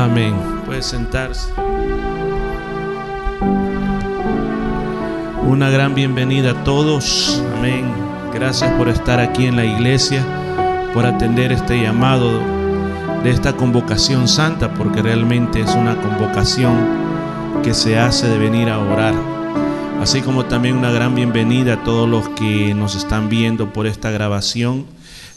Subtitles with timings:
[0.00, 0.34] Amén.
[0.64, 1.52] Puede sentarse.
[5.46, 7.44] Una gran bienvenida a todos.
[7.58, 7.84] Amén.
[8.32, 10.24] Gracias por estar aquí en la iglesia,
[10.94, 12.40] por atender este llamado
[13.22, 16.78] de esta convocación santa, porque realmente es una convocación
[17.62, 19.12] que se hace de venir a orar.
[20.00, 24.10] Así como también una gran bienvenida a todos los que nos están viendo por esta
[24.10, 24.86] grabación.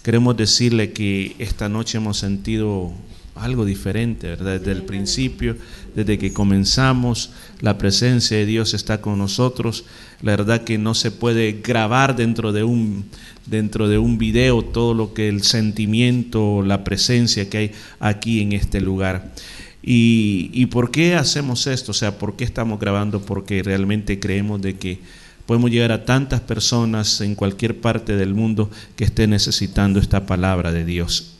[0.04, 2.93] Queremos decirle que esta noche hemos sentido
[3.36, 4.59] algo diferente, ¿verdad?
[4.59, 5.57] Desde el principio,
[5.96, 9.86] desde que comenzamos, la presencia de Dios está con nosotros.
[10.21, 13.06] La verdad que no se puede grabar dentro de un
[13.46, 18.54] dentro de un video todo lo que el sentimiento, la presencia que hay aquí en
[18.54, 19.34] este lugar.
[19.81, 21.92] ¿Y, y por qué hacemos esto?
[21.92, 23.21] O sea, ¿por qué estamos grabando?
[23.21, 25.00] Porque realmente creemos de que
[25.45, 30.71] podemos llegar a tantas personas en cualquier parte del mundo que estén necesitando esta palabra
[30.71, 31.32] de Dios.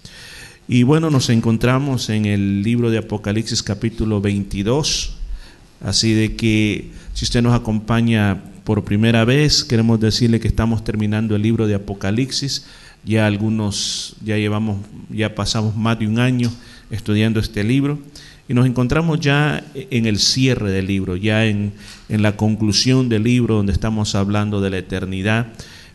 [0.68, 5.14] Y bueno, nos encontramos en el libro de Apocalipsis capítulo 22,
[5.82, 11.36] así de que si usted nos acompaña por primera vez, queremos decirle que estamos terminando
[11.36, 12.66] el libro de Apocalipsis,
[13.04, 14.78] ya algunos, ya llevamos,
[15.10, 16.50] ya pasamos más de un año
[16.90, 18.00] estudiando este libro.
[18.48, 21.74] Y nos encontramos ya en el cierre del libro, ya en,
[22.08, 25.48] en la conclusión del libro donde estamos hablando de la eternidad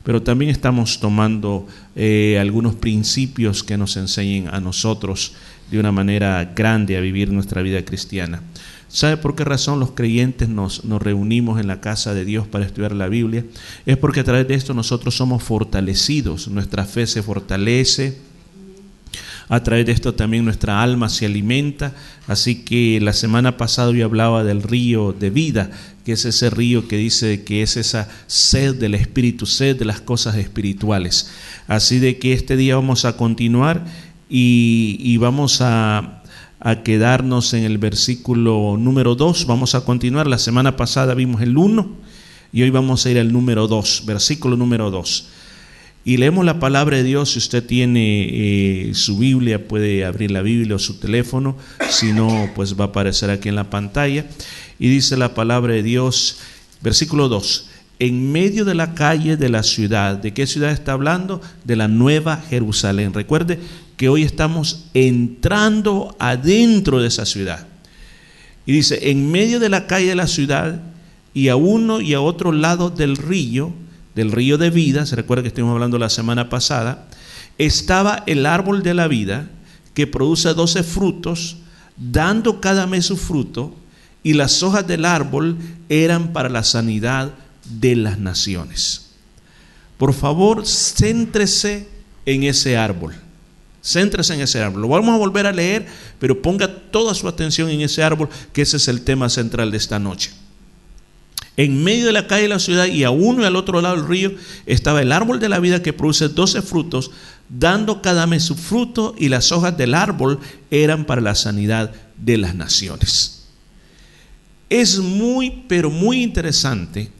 [0.04, 5.34] pero también estamos tomando eh, algunos principios que nos enseñen a nosotros
[5.70, 8.42] de una manera grande a vivir nuestra vida cristiana.
[8.88, 12.64] ¿Sabe por qué razón los creyentes nos, nos, reunimos en la casa de Dios para
[12.64, 13.44] estudiar la Biblia?
[13.84, 18.16] Es porque a través de esto nosotros somos fortalecidos, nuestra fe se fortalece,
[19.48, 21.94] a través de esto también nuestra alma se alimenta.
[22.27, 25.70] Así que la semana pasada yo hablaba del río de vida,
[26.04, 30.00] que es ese río que dice que es esa sed del Espíritu, sed de las
[30.00, 31.30] cosas espirituales.
[31.66, 33.84] Así de que este día vamos a continuar
[34.28, 36.22] y, vamos a,
[36.60, 39.46] a quedarnos en el versículo número 2.
[39.46, 40.26] Vamos a continuar.
[40.26, 41.88] La semana pasada vimos el 1
[42.52, 45.28] y hoy vamos a ir al número 2, versículo número 2.
[46.08, 47.32] Y leemos la palabra de Dios.
[47.32, 51.58] Si usted tiene eh, su Biblia, puede abrir la Biblia o su teléfono.
[51.91, 54.24] Si no, pues va a aparecer aquí en la pantalla.
[54.78, 56.38] Y dice la palabra de Dios,
[56.80, 57.68] versículo 2.
[57.98, 61.42] En medio de la calle de la ciudad, ¿de qué ciudad está hablando?
[61.64, 63.12] De la nueva Jerusalén.
[63.12, 63.60] Recuerde
[63.98, 67.66] que hoy estamos entrando adentro de esa ciudad.
[68.64, 70.80] Y dice, en medio de la calle de la ciudad
[71.34, 73.74] y a uno y a otro lado del río,
[74.18, 77.06] del río de vida, se recuerda que estuvimos hablando la semana pasada,
[77.56, 79.48] estaba el árbol de la vida
[79.94, 81.58] que produce doce frutos,
[81.96, 83.76] dando cada mes su fruto,
[84.24, 85.56] y las hojas del árbol
[85.88, 87.30] eran para la sanidad
[87.80, 89.10] de las naciones.
[89.98, 91.86] Por favor, céntrese
[92.26, 93.14] en ese árbol.
[93.84, 94.82] Céntrese en ese árbol.
[94.82, 95.86] Lo vamos a volver a leer,
[96.18, 99.76] pero ponga toda su atención en ese árbol, que ese es el tema central de
[99.76, 100.32] esta noche.
[101.58, 103.96] En medio de la calle de la ciudad y a uno y al otro lado
[103.96, 104.32] del río
[104.64, 107.10] estaba el árbol de la vida que produce doce frutos,
[107.48, 110.38] dando cada mes su fruto y las hojas del árbol
[110.70, 113.48] eran para la sanidad de las naciones.
[114.70, 117.10] Es muy, pero muy interesante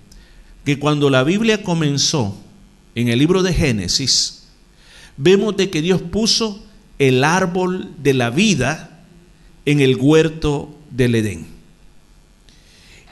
[0.65, 2.41] que cuando la Biblia comenzó
[2.95, 4.45] en el libro de Génesis,
[5.17, 6.65] vemos de que Dios puso
[7.01, 9.01] el árbol de la vida
[9.65, 11.58] en el huerto del Edén.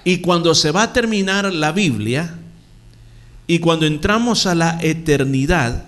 [0.07, 2.39] Y cuando se va a terminar la Biblia
[3.49, 5.83] y cuando entramos a la eternidad,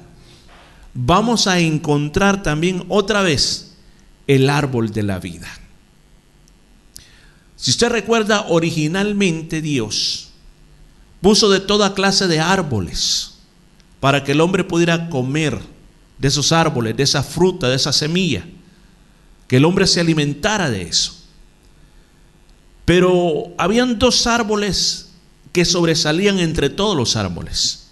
[0.93, 3.77] vamos a encontrar también otra vez
[4.27, 5.47] el árbol de la vida.
[7.55, 10.31] Si usted recuerda, originalmente Dios
[11.21, 13.35] puso de toda clase de árboles
[14.01, 15.61] para que el hombre pudiera comer
[16.19, 18.45] de esos árboles, de esa fruta, de esa semilla,
[19.47, 21.18] que el hombre se alimentara de eso.
[22.89, 25.11] Pero habían dos árboles
[25.53, 27.91] que sobresalían entre todos los árboles.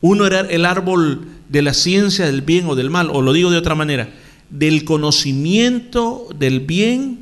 [0.00, 3.52] Uno era el árbol de la ciencia del bien o del mal, o lo digo
[3.52, 4.12] de otra manera,
[4.50, 7.20] del conocimiento del bien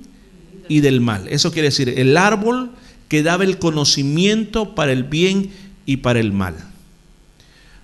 [0.71, 1.29] y del mal.
[1.29, 2.71] Eso quiere decir, el árbol
[3.09, 5.51] que daba el conocimiento para el bien
[5.85, 6.55] y para el mal.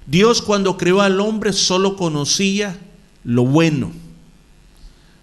[0.07, 2.79] Dios cuando creó al hombre solo conocía
[3.25, 3.93] lo bueno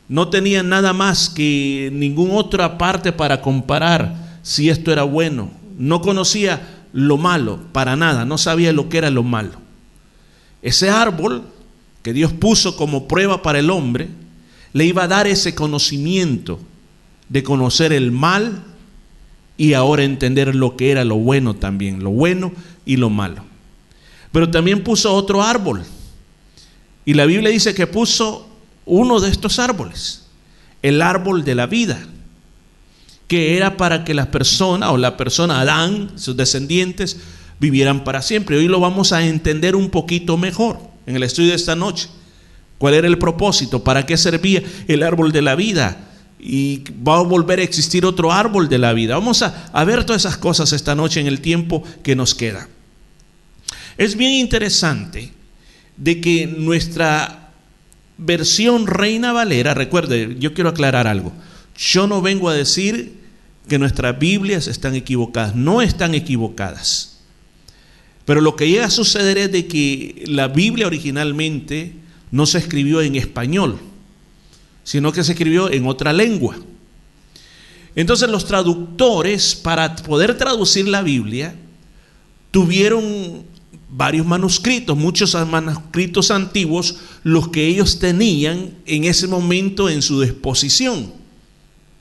[0.08, 5.52] no tenía nada más que ninguna otra parte para comparar si esto era bueno.
[5.78, 9.54] No conocía lo malo para nada, no sabía lo que era lo malo.
[10.62, 11.44] Ese árbol
[12.06, 14.10] que Dios puso como prueba para el hombre,
[14.74, 16.60] le iba a dar ese conocimiento
[17.30, 18.64] de conocer el mal
[19.58, 22.52] y ahora entender lo que era lo bueno también, lo bueno
[22.86, 23.44] y lo malo.
[24.32, 25.84] Pero también puso otro árbol.
[27.06, 28.55] Y la Biblia dice que puso
[28.86, 30.22] uno de estos árboles.
[30.82, 32.00] el árbol de la vida,
[33.28, 37.18] que era para que las personas o la persona Adán, sus descendientes,
[37.60, 38.58] vivieran para siempre.
[38.58, 42.10] Hoy lo vamos a entender un poquito mejor en el estudio de esta noche.
[42.78, 43.84] ¿Cuál era el propósito?
[43.84, 45.98] ¿Para qué servía el árbol de la vida?
[46.40, 49.16] Y va a volver a existir otro árbol de la vida.
[49.16, 52.68] Vamos a, a ver todas esas cosas esta noche en el tiempo que nos queda.
[53.98, 55.32] Es bien interesante
[55.98, 57.45] de que nuestra
[58.18, 61.34] versión Reina Valera, recuerde, yo quiero aclarar algo.
[61.78, 63.20] Yo no vengo a decir
[63.68, 67.20] que nuestras Biblias están equivocadas, no están equivocadas.
[68.26, 71.94] Pero lo que llega a suceder es de que la Biblia originalmente
[72.32, 73.80] no se escribió en español,
[74.84, 76.56] sino que se escribió en otra lengua.
[77.96, 81.56] Entonces los traductores, para poder traducir la Biblia,
[82.52, 83.46] tuvieron
[83.98, 91.14] varios manuscritos, muchos manuscritos antiguos, los que ellos tenían en ese momento en su disposición.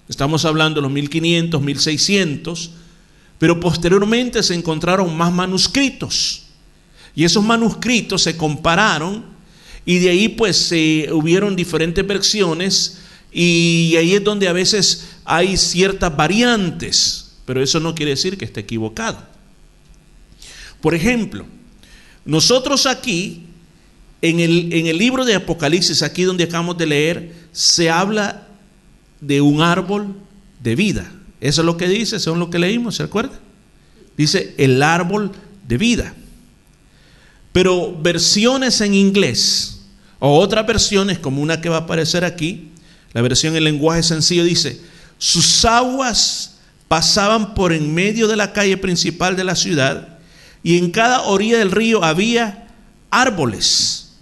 [0.08, 2.70] Estamos hablando de los 1500, 1600,
[3.38, 6.46] pero posteriormente se encontraron más manuscritos.
[7.14, 9.24] Y esos manuscritos se compararon
[9.86, 12.98] y de ahí pues se hubieron diferentes versiones
[13.30, 18.46] y ahí es donde a veces hay ciertas variantes, pero eso no quiere decir que
[18.46, 19.18] esté equivocado.
[20.80, 21.46] Por ejemplo,
[22.24, 23.46] nosotros aquí,
[24.22, 28.46] en el, en el libro de Apocalipsis, aquí donde acabamos de leer, se habla
[29.20, 30.14] de un árbol
[30.62, 31.10] de vida.
[31.40, 33.38] Eso es lo que dice, según lo que leímos, ¿se acuerda?
[34.16, 35.32] Dice el árbol
[35.68, 36.14] de vida.
[37.52, 39.82] Pero versiones en inglés
[40.18, 42.70] o otras versiones como una que va a aparecer aquí,
[43.12, 44.80] la versión en lenguaje sencillo dice,
[45.18, 46.56] sus aguas
[46.88, 50.13] pasaban por en medio de la calle principal de la ciudad
[50.64, 52.66] y en cada orilla del río había
[53.10, 54.16] árboles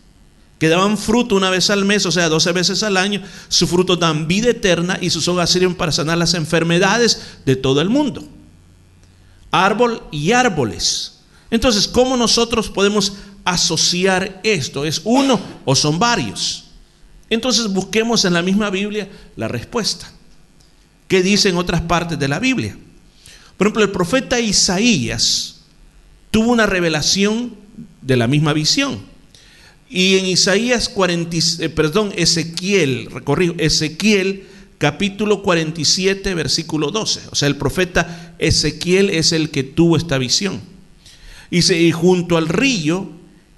[0.58, 3.22] que daban fruto una vez al mes, o sea, 12 veces al año.
[3.48, 7.80] Su fruto dan vida eterna y sus hojas sirven para sanar las enfermedades de todo
[7.80, 8.24] el mundo.
[9.52, 11.20] Árbol y árboles.
[11.50, 14.84] Entonces, ¿cómo nosotros podemos asociar esto?
[14.84, 16.66] ¿Es uno o son varios?
[17.30, 20.12] Entonces busquemos en la misma Biblia la respuesta.
[21.06, 22.76] ¿Qué dice en otras partes de la Biblia?
[23.56, 25.51] Por ejemplo, el profeta Isaías
[26.32, 27.54] tuvo una revelación
[28.00, 28.98] de la misma visión.
[29.88, 33.08] Y en Isaías 40, eh, perdón, Ezequiel,
[33.58, 34.46] Ezequiel
[34.78, 37.20] capítulo 47, versículo 12.
[37.30, 40.60] O sea, el profeta Ezequiel es el que tuvo esta visión.
[41.50, 43.10] Dice, y junto al río,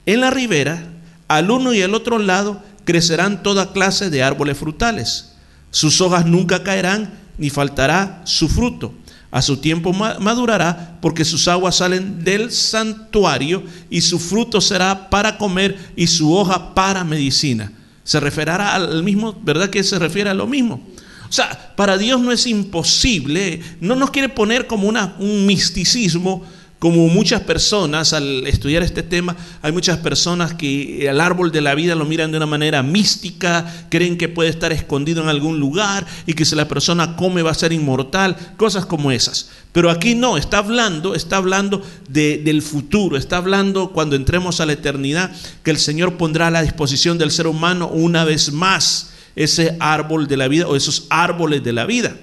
[0.05, 0.91] en la ribera,
[1.29, 5.37] al uno y al otro lado, crecerán toda clase de árboles frutales.
[5.71, 8.93] Sus hojas nunca caerán, ni faltará su fruto
[9.35, 15.39] a su tiempo madurará, porque sus aguas salen del santuario y su fruto será para
[15.39, 17.73] comer y su hoja para medicina.
[18.05, 20.87] Se referirá al mismo, ¿verdad que se refiere a lo mismo?
[21.29, 26.45] O sea, para Dios no es imposible, no nos quiere poner como una, un misticismo
[26.79, 31.75] como muchas personas al estudiar este tema, hay muchas personas que el árbol de la
[31.75, 36.07] vida lo miran de una manera mística, creen que puede estar escondido en algún lugar
[36.27, 39.49] y que si la persona come va a ser inmortal, cosas como esas.
[39.73, 44.75] Pero aquí no, está hablando, está hablando del futuro, está hablando cuando entremos a la
[44.75, 49.77] eternidad, que el Señor pondrá a la disposición del ser humano una vez más ese
[49.81, 52.15] árbol de la vida o esos árboles de la vida.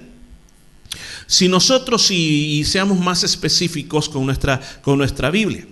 [1.32, 5.66] Si nosotros, y, seamos más específicos con nuestra, con nuestra Biblia,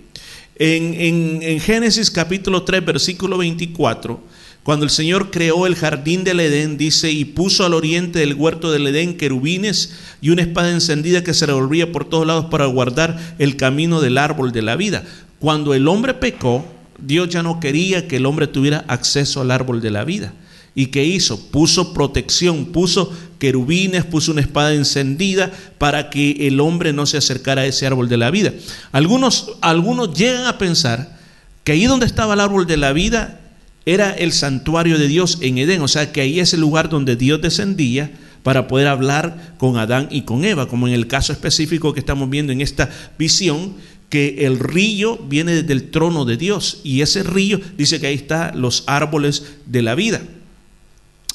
[0.55, 4.19] en, en, Génesis capítulo 3, versículo 24,
[4.63, 8.71] cuando el Señor creó el jardín del Edén, dice, y puso al oriente del huerto
[8.71, 13.35] del Edén querubines y una espada encendida que se revolvía por todos lados para guardar
[13.37, 15.03] el camino del árbol de la vida.
[15.37, 16.65] Cuando el hombre pecó,
[16.97, 20.33] Dios ya no quería que el hombre tuviera acceso al árbol de la vida.
[20.73, 21.39] ¿Y qué hizo?
[21.51, 27.63] Puso protección, puso querubines, puso una espada encendida para que el hombre no se acercara
[27.63, 28.53] a ese árbol de la vida.
[28.91, 31.19] Algunos, algunos llegan a pensar
[31.63, 33.41] que ahí donde estaba el árbol de la vida
[33.85, 37.15] era el santuario de Dios en Edén, o sea que ahí es el lugar donde
[37.15, 38.11] Dios descendía
[38.43, 42.29] para poder hablar con Adán y con Eva, como en el caso específico que estamos
[42.29, 43.73] viendo en esta visión,
[44.09, 48.15] que el río viene desde el trono de Dios y ese río dice que ahí
[48.15, 50.21] están los árboles de la vida.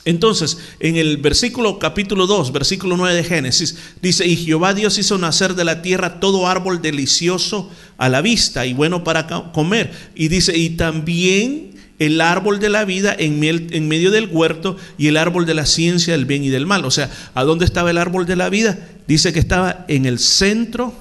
[0.07, 5.19] Entonces, en el versículo capítulo 2, versículo 9 de Génesis, dice, y Jehová Dios hizo
[5.19, 9.91] nacer de la tierra todo árbol delicioso a la vista y bueno para comer.
[10.15, 15.17] Y dice, y también el árbol de la vida en, medio del huerto y el
[15.17, 16.85] árbol de la ciencia del bien y del mal.
[16.85, 18.79] O sea, ¿a dónde estaba el árbol de la vida?
[19.09, 20.95] Dice que estaba en el centro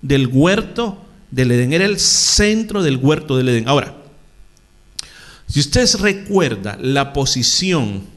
[0.00, 1.74] del huerto del Edén.
[1.74, 3.68] Era el centro del huerto del Edén.
[3.68, 3.96] Ahora,
[5.46, 8.15] si ustedes recuerda la posición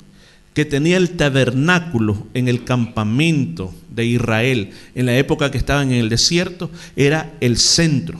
[0.53, 5.99] que tenía el tabernáculo en el campamento de Israel en la época que estaban en
[5.99, 8.19] el desierto era el centro.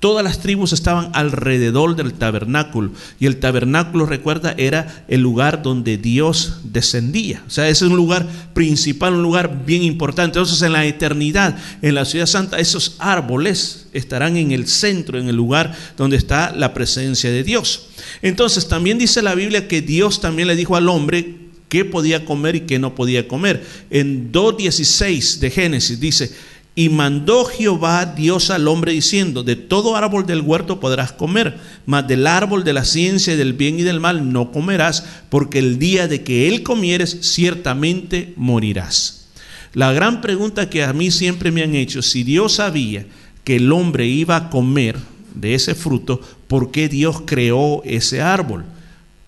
[0.00, 5.98] Todas las tribus estaban alrededor del tabernáculo y el tabernáculo, recuerda, era el lugar donde
[5.98, 7.42] Dios descendía.
[7.46, 10.38] O sea, es un lugar principal, un lugar bien importante.
[10.38, 15.28] Entonces, en la eternidad, en la ciudad santa, esos árboles estarán en el centro, en
[15.28, 17.88] el lugar donde está la presencia de Dios.
[18.22, 21.39] Entonces, también dice la Biblia que Dios también le dijo al hombre
[21.70, 23.64] qué podía comer y qué no podía comer.
[23.88, 26.30] En 2.16 de Génesis dice,
[26.74, 32.06] y mandó Jehová Dios al hombre diciendo, de todo árbol del huerto podrás comer, mas
[32.06, 36.08] del árbol de la ciencia del bien y del mal no comerás, porque el día
[36.08, 39.28] de que él comieres ciertamente morirás.
[39.72, 43.06] La gran pregunta que a mí siempre me han hecho, si Dios sabía
[43.44, 44.96] que el hombre iba a comer
[45.34, 48.64] de ese fruto, ¿por qué Dios creó ese árbol?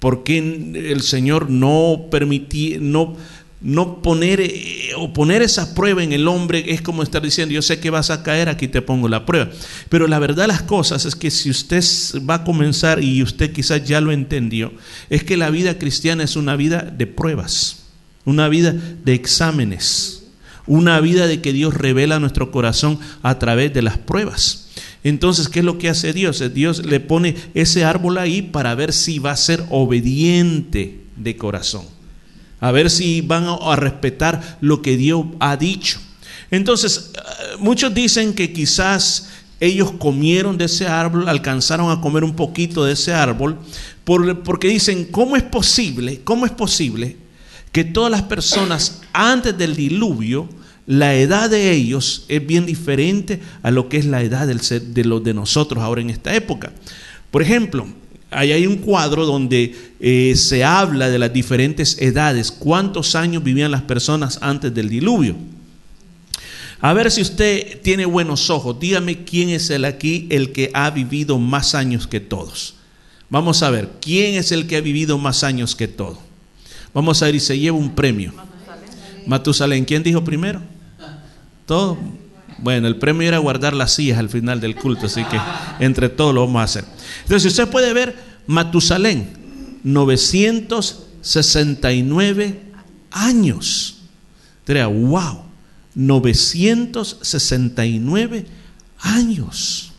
[0.02, 3.16] ¿Por qué el Señor no permitía, no
[3.60, 7.62] no poner eh, o poner esa prueba en el hombre es como estar diciendo, yo
[7.62, 9.48] sé que vas a caer, aquí te pongo la prueba.
[9.88, 11.84] Pero la verdad las cosas es que si usted
[12.28, 14.72] va a comenzar y usted quizás ya lo entendió,
[15.08, 17.84] es que la vida cristiana es una vida de pruebas,
[18.24, 20.24] una vida de exámenes,
[20.66, 24.61] una vida de que Dios revela nuestro corazón a través de las pruebas.
[25.04, 26.42] Entonces, ¿qué es lo que hace Dios?
[26.54, 31.84] Dios le pone ese árbol ahí para ver si va a ser obediente de corazón
[32.62, 35.98] a ver si van a respetar lo que Dios ha dicho.
[36.48, 42.36] Entonces, eh, muchos dicen que quizás ellos comieron de ese árbol, alcanzaron a comer un
[42.36, 43.58] poquito de ese árbol,
[44.04, 46.20] porque dicen, ¿cómo es posible?
[46.22, 47.16] ¿Cómo es posible
[47.72, 50.48] que todas las personas antes del diluvio,
[50.86, 55.24] la edad de ellos es bien diferente a lo que es la edad de los
[55.24, 56.72] de nosotros ahora en esta época?
[57.30, 57.86] Por ejemplo,
[58.32, 63.70] Ahí hay un cuadro donde eh, se habla de las diferentes edades, cuántos años vivían
[63.70, 65.36] las personas antes del diluvio.
[66.80, 70.90] A ver si usted tiene buenos ojos, dígame quién es el aquí el que ha
[70.90, 72.74] vivido más años que todos.
[73.28, 76.18] Vamos a ver, ¿quién es el que ha vivido más años que todos?
[76.94, 78.32] Vamos a ver y se lleva un premio.
[79.26, 80.60] Matusalén, ¿quién dijo primero?
[81.66, 81.98] Todo.
[82.58, 85.40] Bueno, el premio era guardar las sillas al final del culto, así que
[85.80, 86.84] entre todos lo vamos a hacer.
[87.22, 88.16] Entonces, usted puede ver
[88.46, 89.28] Matusalén,
[89.82, 92.62] 969
[93.10, 93.96] años.
[94.66, 95.42] Diría, wow,
[95.94, 98.46] 969
[99.00, 99.92] años.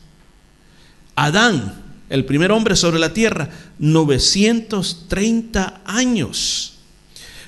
[1.15, 6.73] Adán, el primer hombre sobre la tierra, 930 años.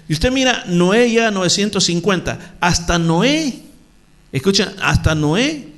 [0.07, 2.57] Y usted mira, Noé ya 950.
[2.60, 3.63] Hasta Noé,
[4.38, 5.70] escucha, hasta Noé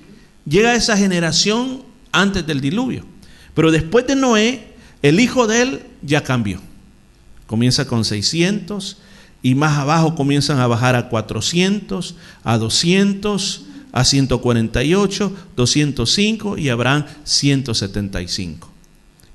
[0.45, 3.05] llega a esa generación antes del diluvio.
[3.53, 6.59] Pero después de Noé, el hijo de él ya cambió.
[7.45, 8.97] Comienza con 600
[9.41, 17.05] y más abajo comienzan a bajar a 400, a 200, a 148, 205 y habrán
[17.23, 18.69] 175.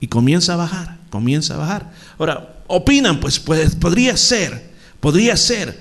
[0.01, 1.93] Y comienza a bajar, comienza a bajar.
[2.19, 5.79] Ahora, opinan, pues, pues podría ser, podría ser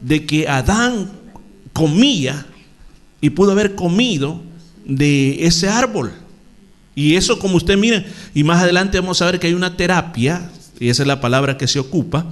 [0.00, 1.10] de que Adán
[1.72, 2.46] comía
[3.20, 4.42] y pudo haber comido
[4.84, 6.12] de ese árbol.
[6.94, 10.50] Y eso como usted mire, y más adelante vamos a ver que hay una terapia,
[10.80, 12.26] y esa es la palabra que se ocupa,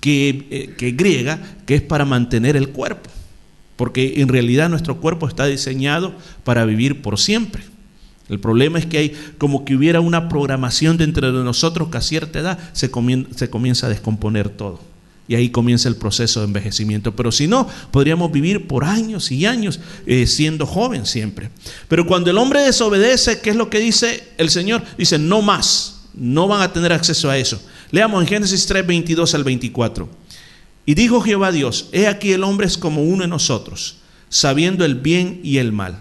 [0.00, 3.10] que, eh, que griega, que es para mantener el cuerpo.
[3.76, 6.14] Porque en realidad nuestro cuerpo está diseñado
[6.44, 7.62] para vivir por siempre.
[8.28, 12.00] El problema es que hay como que hubiera una programación dentro de nosotros que a
[12.00, 14.93] cierta edad se comienza a descomponer todo.
[15.26, 17.16] Y ahí comienza el proceso de envejecimiento.
[17.16, 21.50] Pero si no, podríamos vivir por años y años eh, siendo joven siempre.
[21.88, 24.82] Pero cuando el hombre desobedece, ¿qué es lo que dice el Señor?
[24.98, 27.60] Dice, no más, no van a tener acceso a eso.
[27.90, 30.08] Leamos en Génesis 3, 22 al 24.
[30.86, 33.96] Y dijo Jehová Dios, he aquí el hombre es como uno de nosotros,
[34.28, 35.98] sabiendo el bien y el mal.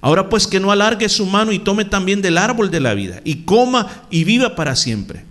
[0.00, 3.20] Ahora pues que no alargue su mano y tome también del árbol de la vida,
[3.24, 5.24] y coma y viva para siempre.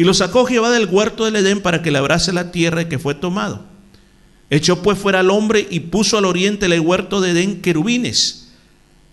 [0.00, 3.14] Y lo sacó Jehová del huerto del Edén para que labrase la tierra que fue
[3.14, 3.66] tomado.
[4.48, 8.48] Echó pues fuera al hombre y puso al oriente del huerto de Edén querubines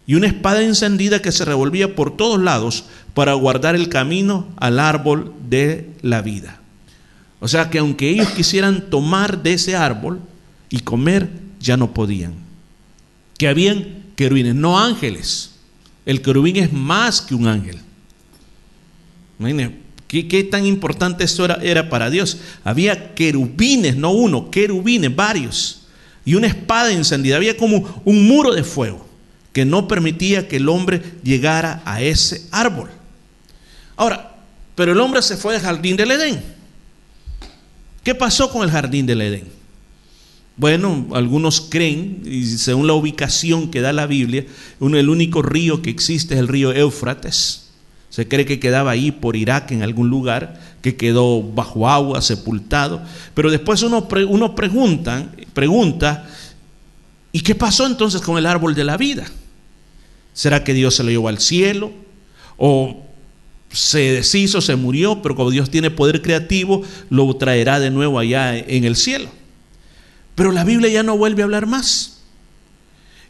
[0.05, 4.79] y una espada encendida que se revolvía por todos lados para guardar el camino al
[4.79, 6.61] árbol de la vida.
[7.41, 10.21] O sea que aunque ellos quisieran tomar de ese árbol
[10.69, 11.29] y comer,
[11.59, 12.33] ya no podían.
[13.37, 15.51] Que habían querubines, no ángeles.
[16.05, 17.77] El querubín es más que un ángel.
[20.07, 22.37] ¿Qué, tan importante esto era, era para Dios?
[22.63, 25.87] Había querubines, no uno, querubines, varios.
[26.23, 27.35] Y una espada encendida.
[27.35, 29.05] Había como un muro de fuego
[29.51, 32.89] que no permitía que el hombre llegara a ese árbol.
[33.95, 34.35] Ahora,
[34.75, 36.43] pero el hombre se fue del jardín del Edén.
[38.03, 39.47] ¿Qué pasó con el jardín del Edén?
[40.55, 44.45] Bueno, algunos creen, y según la ubicación que da la Biblia,
[44.79, 47.66] el único río que existe es el río Éufrates.
[48.09, 53.01] Se cree que quedaba ahí por Irak en algún lugar, que quedó bajo agua, sepultado.
[53.33, 56.27] Pero después uno, pregunta, pregunta,
[57.31, 59.25] ¿y qué pasó entonces con el árbol de la vida?
[60.33, 61.91] ¿Será que Dios se lo llevó al cielo?
[62.57, 63.03] ¿O
[63.71, 68.57] se deshizo, se murió, pero como Dios tiene poder creativo, lo traerá de nuevo allá
[68.57, 69.29] en el cielo?
[70.35, 72.21] Pero la Biblia ya no vuelve a hablar más.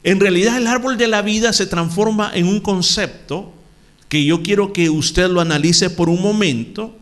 [0.04, 3.57] En realidad el árbol de la vida se transforma en un concepto
[4.10, 6.96] que yo quiero que usted lo analice por un momento,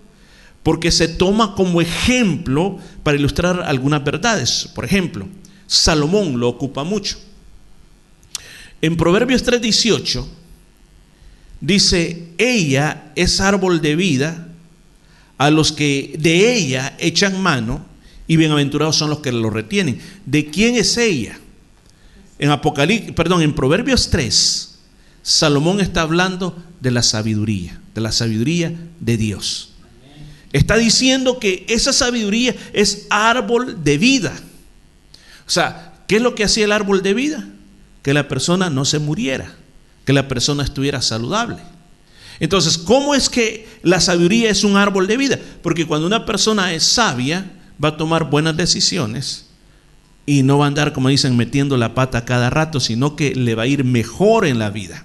[0.63, 4.69] porque se toma como ejemplo para ilustrar algunas verdades.
[4.73, 5.27] Por ejemplo,
[5.67, 7.17] Salomón lo ocupa mucho.
[8.81, 10.25] En Proverbios 3:18
[11.61, 14.47] dice, ella es árbol de vida
[15.37, 17.85] a los que de ella echan mano
[18.27, 19.99] y bienaventurados son los que lo retienen.
[20.25, 21.39] ¿De quién es ella?
[22.39, 24.74] En Apocalipsis, perdón, en Proverbios 3,
[25.25, 29.71] Salomón está hablando de la sabiduría, de la sabiduría de Dios.
[30.53, 34.31] Está diciendo que esa sabiduría es árbol de vida.
[35.47, 37.43] O sea, ¿qué es lo que hacía el árbol de vida?
[38.03, 39.51] Que la persona no se muriera,
[40.05, 41.57] que la persona estuviera saludable.
[42.39, 45.39] Entonces, ¿cómo es que la sabiduría es un árbol de vida?
[45.63, 47.51] Porque cuando una persona es sabia,
[47.83, 49.47] va a tomar buenas decisiones
[50.27, 53.55] y no va a andar, como dicen, metiendo la pata cada rato, sino que le
[53.55, 55.03] va a ir mejor en la vida.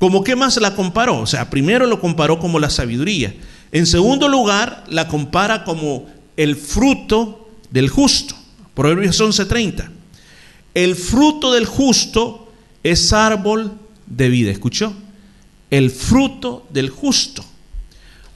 [0.00, 1.20] ¿Cómo qué más la comparó?
[1.20, 3.34] O sea, primero lo comparó como la sabiduría.
[3.70, 8.34] En segundo lugar, la compara como el fruto del justo.
[8.74, 9.90] Proverbios 11:30.
[10.72, 12.50] El fruto del justo
[12.82, 13.72] es árbol
[14.06, 14.50] de vida.
[14.50, 14.94] ¿Escuchó?
[15.68, 17.44] El fruto del justo.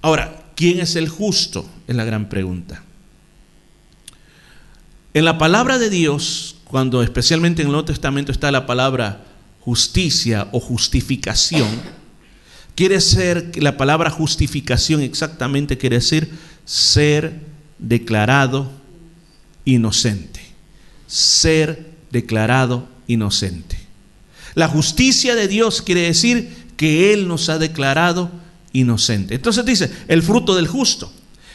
[0.03, 1.67] Ahora, ¿quién es el justo?
[1.89, 2.83] Es la gran pregunta.
[5.15, 9.25] En la palabra de Dios, cuando especialmente en el Nuevo Testamento está la palabra
[9.65, 11.69] justicia o justificación,
[12.75, 16.31] quiere ser, la palabra justificación exactamente quiere decir
[16.65, 17.41] ser
[17.79, 18.71] declarado
[19.65, 20.41] inocente.
[21.07, 23.79] Ser declarado inocente.
[24.55, 28.31] La justicia de Dios quiere decir que Él nos ha declarado
[28.73, 29.35] inocente.
[29.35, 31.11] Entonces dice, el fruto del justo.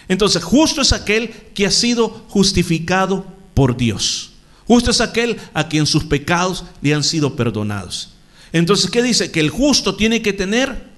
[0.08, 4.29] Entonces, justo es aquel que ha sido justificado por Dios.
[4.70, 8.12] Justo es aquel a quien sus pecados le han sido perdonados.
[8.54, 9.32] Entonces, ¿qué dice?
[9.32, 10.90] Que el justo tiene que tener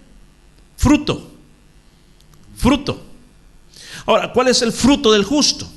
[0.76, 1.32] fruto.
[2.58, 3.02] Fruto.
[4.06, 5.72] Ahora, ¿cuál es el fruto del justo?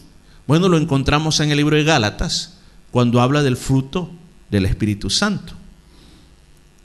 [0.48, 2.54] Bueno, lo encontramos en el libro de Gálatas,
[2.90, 4.10] cuando habla del fruto
[4.50, 5.52] del Espíritu Santo.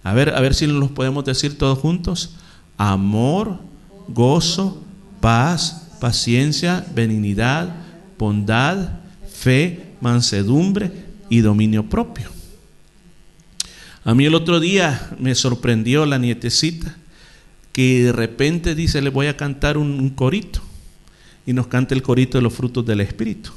[0.03, 2.35] A ver, a ver si los podemos decir todos juntos.
[2.77, 3.57] Amor,
[4.09, 4.83] gozo,
[5.21, 7.77] paz, paciencia, benignidad,
[8.19, 8.89] bondad,
[9.27, 10.91] fe, mansedumbre
[11.29, 12.29] y dominio propio.
[14.03, 16.95] A mí el otro día me sorprendió la nietecita
[17.71, 20.61] que de repente dice, le voy a cantar un, corito.
[21.45, 23.51] Y nos canta el corito de los frutos del Espíritu.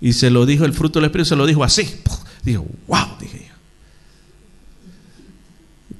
[0.00, 1.88] Y se lo dijo, el fruto del Espíritu se lo dijo así.
[2.42, 3.54] Dijo, wow, dije yo.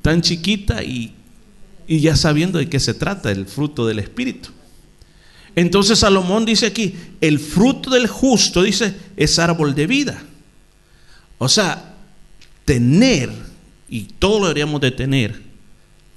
[0.03, 1.15] Tan chiquita y,
[1.87, 4.51] y ya sabiendo de qué se trata el fruto del Espíritu.
[5.57, 10.23] Entonces Salomón dice aquí, el fruto del justo, dice, es árbol de vida.
[11.39, 11.95] O sea,
[12.65, 13.31] tener,
[13.89, 15.43] y todo lo deberíamos de tener,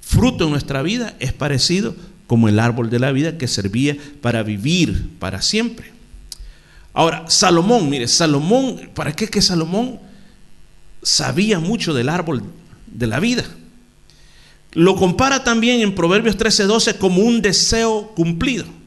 [0.00, 1.94] fruto en nuestra vida es parecido
[2.26, 5.92] como el árbol de la vida que servía para vivir para siempre.
[6.92, 10.00] Ahora, Salomón, mire, Salomón, ¿para qué que Salomón
[11.02, 12.42] sabía mucho del árbol
[12.86, 13.44] de la vida?
[14.72, 18.77] Lo compara también en Proverbios 13:12 como un deseo cumplido.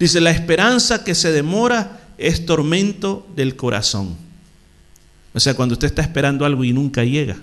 [0.00, 4.16] Dice, la esperanza que se demora es tormento del corazón.
[5.34, 7.36] O sea, cuando usted está esperando algo y nunca llega,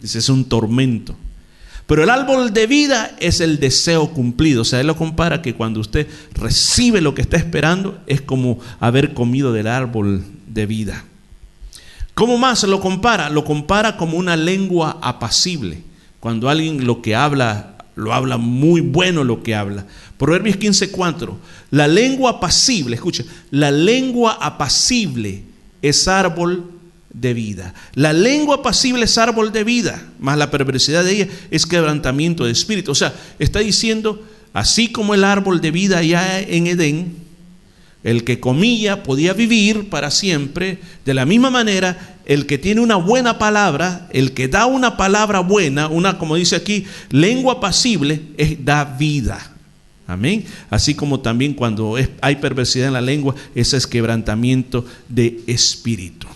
[0.00, 1.14] dice, es un tormento.
[1.86, 4.62] Pero el árbol de vida es el deseo cumplido.
[4.62, 8.60] O sea, él lo compara que cuando usted recibe lo que está esperando es como
[8.78, 11.04] haber comido del árbol de vida.
[12.14, 13.28] ¿Cómo más lo compara?
[13.28, 15.82] Lo compara como una lengua apacible.
[16.18, 19.86] Cuando alguien lo que habla, lo habla muy bueno lo que habla.
[20.18, 21.36] Proverbios 15:4.
[21.70, 25.44] La lengua apacible, escucha, la lengua apacible
[25.82, 26.70] es árbol
[27.12, 27.74] de vida.
[27.94, 32.52] La lengua apacible es árbol de vida, más la perversidad de ella es quebrantamiento de
[32.52, 32.92] espíritu.
[32.92, 34.22] O sea, está diciendo,
[34.52, 37.16] así como el árbol de vida ya en Edén,
[38.02, 42.94] el que comía podía vivir para siempre, de la misma manera, el que tiene una
[42.94, 48.64] buena palabra, el que da una palabra buena, una, como dice aquí, lengua apacible, es,
[48.64, 49.56] da vida.
[50.06, 50.44] Amén.
[50.70, 56.28] Así como también cuando hay perversidad en la lengua, ese es quebrantamiento de espíritu.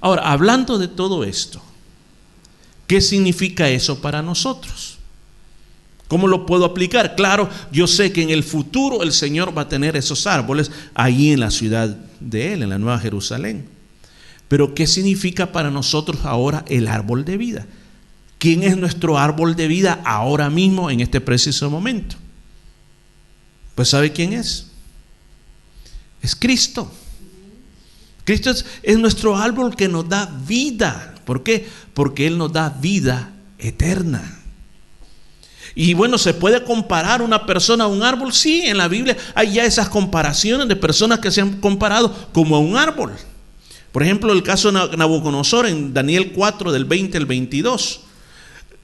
[0.00, 1.60] Ahora, hablando de todo esto,
[2.86, 4.98] ¿qué significa eso para nosotros?
[6.06, 7.16] ¿Cómo lo puedo aplicar?
[7.16, 11.32] Claro, yo sé que en el futuro el Señor va a tener esos árboles ahí
[11.32, 11.88] en la ciudad
[12.20, 13.77] de Él, en la Nueva Jerusalén.
[14.48, 17.66] Pero ¿qué significa para nosotros ahora el árbol de vida?
[18.38, 22.16] ¿Quién es nuestro árbol de vida ahora mismo, en este preciso momento?
[23.74, 24.70] Pues ¿sabe quién es?
[26.22, 26.90] Es Cristo.
[28.24, 31.14] Cristo es, es, nuestro árbol que nos da vida.
[31.24, 31.68] ¿Por qué?
[31.94, 34.38] Porque Él nos da vida eterna.
[35.74, 38.32] Y bueno, ¿se puede comparar una persona a un árbol?
[38.32, 42.56] Sí, en la Biblia hay ya esas comparaciones de personas que se han comparado como
[42.56, 43.12] a un árbol.
[43.98, 48.02] Por ejemplo, el caso de Nabucodonosor en Daniel 4 del 20 al 22.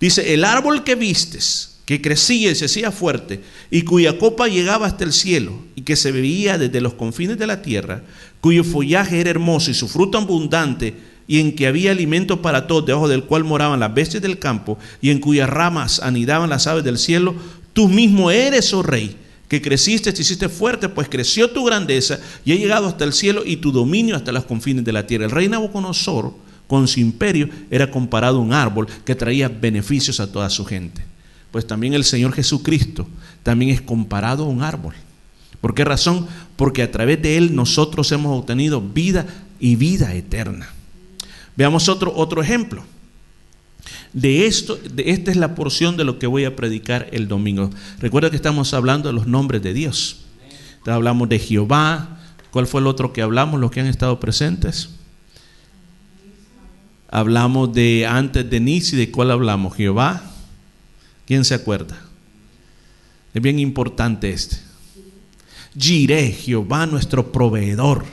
[0.00, 4.88] Dice, el árbol que vistes, que crecía y se hacía fuerte, y cuya copa llegaba
[4.88, 8.02] hasta el cielo, y que se veía desde los confines de la tierra,
[8.40, 10.96] cuyo follaje era hermoso y su fruto abundante,
[11.28, 14.80] y en que había alimento para todos, debajo del cual moraban las bestias del campo,
[15.00, 17.36] y en cuyas ramas anidaban las aves del cielo,
[17.72, 19.16] tú mismo eres, oh rey,
[19.48, 23.42] que creciste, te hiciste fuerte, pues creció tu grandeza y ha llegado hasta el cielo
[23.44, 25.26] y tu dominio hasta los confines de la tierra.
[25.26, 26.34] El rey Nabucodonosor,
[26.66, 31.02] con su imperio, era comparado a un árbol que traía beneficios a toda su gente.
[31.50, 33.06] Pues también el Señor Jesucristo
[33.42, 34.94] también es comparado a un árbol.
[35.60, 36.26] ¿Por qué razón?
[36.56, 39.26] Porque a través de él nosotros hemos obtenido vida
[39.60, 40.68] y vida eterna.
[41.56, 42.84] Veamos otro, otro ejemplo.
[44.12, 47.70] De esto, de esta es la porción de lo que voy a predicar el domingo.
[47.98, 50.24] Recuerda que estamos hablando de los nombres de Dios.
[50.86, 52.20] hablamos de Jehová.
[52.50, 54.90] ¿Cuál fue el otro que hablamos, los que han estado presentes?
[57.08, 59.74] Hablamos de antes de Nisi, ¿de cuál hablamos?
[59.74, 60.22] Jehová.
[61.26, 61.98] ¿Quién se acuerda?
[63.32, 64.58] Es bien importante este.
[65.76, 68.04] Jireh, Jehová nuestro proveedor.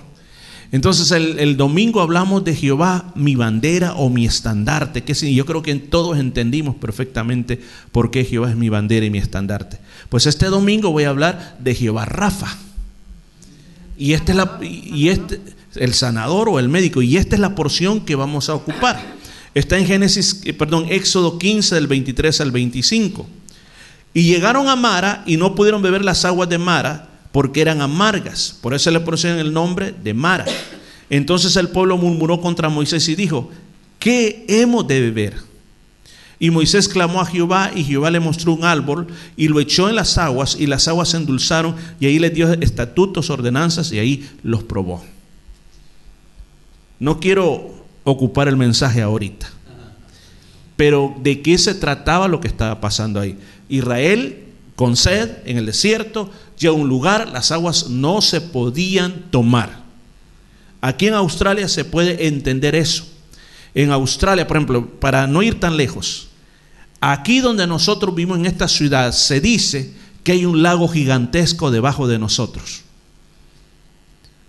[0.71, 5.03] Entonces el, domingo hablamos de Jehová, mi bandera o mi estandarte.
[5.03, 7.60] Que yo creo que todos entendimos perfectamente
[7.91, 9.79] por qué Jehová es mi bandera y mi estandarte.
[10.07, 12.57] Pues este domingo voy a hablar de Jehová Rafa.
[13.97, 15.41] Y este es la, este,
[15.75, 17.01] el sanador o el médico.
[17.01, 19.19] Y esta es la porción que vamos a ocupar.
[19.53, 23.27] Está en Génesis, eh, perdón, Éxodo 15 del 23 al 25.
[24.13, 28.57] Y llegaron a Mara y no pudieron beber las aguas de Mara porque eran amargas.
[28.61, 30.45] Por eso le pusieron el nombre de Mara.
[31.09, 33.49] Entonces el pueblo murmuró contra Moisés y dijo,
[33.99, 35.51] ¿qué hemos de beber?
[36.39, 39.95] Y Moisés clamó a Jehová y Jehová le mostró un árbol y lo echó en
[39.95, 44.27] las aguas y las aguas se endulzaron y ahí le dio estatutos, ordenanzas y ahí
[44.41, 45.03] los probó.
[46.97, 49.51] No quiero ocupar el mensaje ahorita,
[50.75, 53.37] pero ¿de qué se trataba lo que estaba pasando ahí?
[53.69, 54.50] Israel
[54.81, 59.83] con sed en el desierto, llega a un lugar, las aguas no se podían tomar.
[60.81, 63.05] Aquí en Australia se puede entender eso.
[63.75, 66.29] En Australia, por ejemplo, para no ir tan lejos,
[66.99, 72.07] aquí donde nosotros vivimos en esta ciudad, se dice que hay un lago gigantesco debajo
[72.07, 72.81] de nosotros.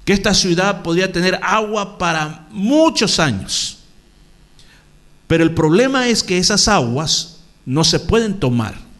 [0.06, 3.80] Que esta ciudad podría tener agua para muchos años.
[5.26, 8.91] Pero el problema es que esas aguas no se pueden tomar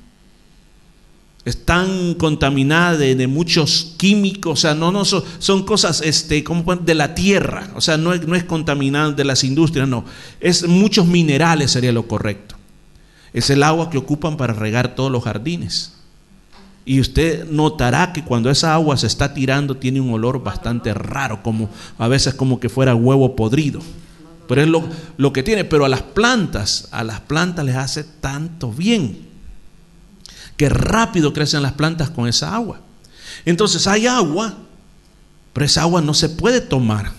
[1.45, 7.15] están contaminadas de, muchos químicos, o sea, no, no son, cosas este, como de la
[7.15, 8.45] tierra, o sea, no es, no es
[9.17, 10.05] de las industrias, no,
[10.41, 12.57] es muchos minerales sería lo correcto.
[13.33, 15.95] Es el agua que ocupan para regar todos los jardines.
[16.85, 21.43] Y usted notará que cuando esa agua se está tirando tiene un olor bastante raro,
[21.43, 23.81] como a veces como que fuera huevo podrido.
[24.49, 24.85] Pero es lo,
[25.17, 29.32] lo que tiene, pero a las plantas, a las plantas les hace tanto bien
[30.63, 32.81] que rápido crecen las plantas con esa agua.
[33.45, 34.59] Entonces hay agua,
[35.53, 37.11] pero esa agua no se puede tomar.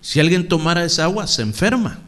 [0.00, 2.00] Si alguien tomara esa agua, se enferma.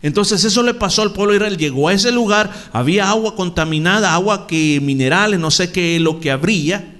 [0.00, 1.58] Entonces eso le pasó al pueblo de Israel.
[1.58, 6.30] Llegó a ese lugar, había agua contaminada, agua que minerales, no sé qué lo que
[6.30, 6.94] habría,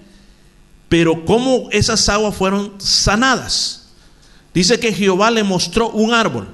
[0.89, 3.91] pero cómo esas aguas fueron sanadas.
[4.53, 6.49] Dice que Jehová le mostró un árbol.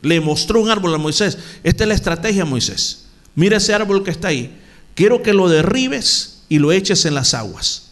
[0.00, 1.38] Le mostró un árbol a Moisés.
[1.62, 3.06] Esta es la estrategia, Moisés.
[3.36, 4.58] Mira ese árbol que está ahí
[5.02, 7.88] quiero que lo derribes y lo eches en las aguas.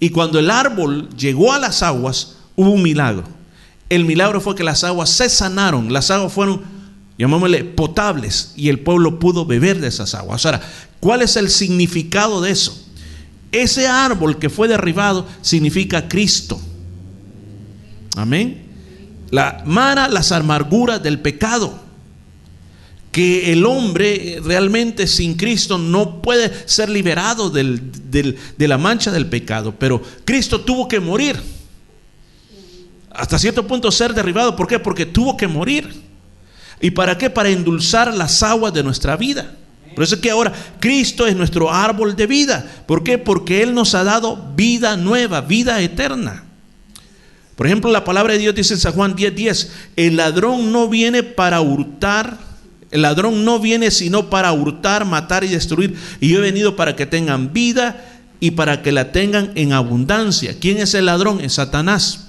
[0.00, 3.24] Y cuando el árbol llegó a las aguas, hubo un milagro.
[3.90, 6.62] El milagro fue que las aguas se sanaron, las aguas fueron,
[7.18, 10.46] llamémosle, potables y el pueblo pudo beber de esas aguas.
[10.46, 10.62] Ahora,
[10.98, 12.86] ¿cuál es el significado de eso?
[13.52, 16.58] Ese árbol que fue derribado significa Cristo.
[18.16, 18.64] Amén.
[19.30, 21.85] La mara las amarguras del pecado
[23.16, 29.74] que el hombre realmente sin Cristo no puede ser liberado de la mancha del pecado,
[29.78, 31.40] pero Cristo tuvo que morir.
[33.10, 34.54] Hasta cierto punto ser derribado.
[34.54, 34.78] ¿Por qué?
[34.78, 35.88] Porque tuvo que morir.
[36.78, 37.30] ¿Y para qué?
[37.30, 39.50] Para endulzar las aguas de nuestra vida.
[39.94, 42.70] Por eso es que ahora Cristo es nuestro árbol de vida.
[42.86, 43.16] ¿Por qué?
[43.16, 46.44] Porque Él nos ha dado vida nueva, vida eterna.
[47.56, 50.90] Por ejemplo, la palabra de Dios dice en San Juan 10:10, 10, el ladrón no
[50.90, 52.44] viene para hurtar,
[52.90, 55.96] el ladrón no viene sino para hurtar, matar y destruir.
[56.20, 58.04] Y yo he venido para que tengan vida
[58.40, 60.56] y para que la tengan en abundancia.
[60.60, 61.40] ¿Quién es el ladrón?
[61.40, 62.28] Es Satanás.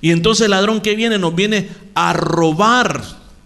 [0.00, 3.02] Y entonces el ladrón que viene nos viene a robar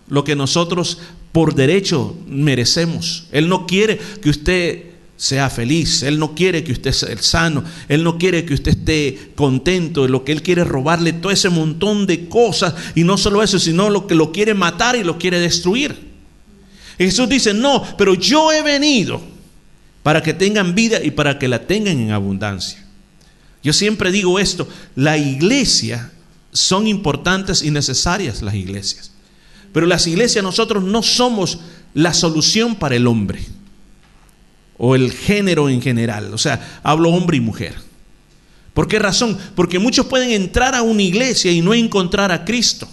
[0.08, 0.98] lo que nosotros
[1.32, 3.26] por derecho merecemos.
[3.32, 4.89] Él no quiere que usted
[5.20, 9.32] sea feliz, Él no quiere que usted sea sano, Él no quiere que usted esté
[9.34, 13.42] contento, lo que Él quiere es robarle todo ese montón de cosas y no solo
[13.42, 16.08] eso, sino lo que lo quiere matar y lo quiere destruir.
[16.96, 19.20] Jesús dice, no, pero yo he venido
[20.02, 22.82] para que tengan vida y para que la tengan en abundancia.
[23.62, 26.12] Yo siempre digo esto, la iglesia
[26.50, 29.12] son importantes y necesarias las iglesias.
[29.74, 31.58] Pero las iglesias nosotros no somos
[31.92, 33.59] la solución para el hombre
[34.82, 36.32] o el género en general.
[36.32, 37.74] O sea, hablo hombre y mujer.
[38.72, 39.36] ¿Por qué razón?
[39.54, 42.88] Porque muchos pueden entrar a una iglesia y no encontrar a Cristo.